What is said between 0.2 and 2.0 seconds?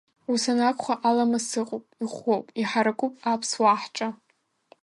Ус анакәха, аламыс ыҟоуп,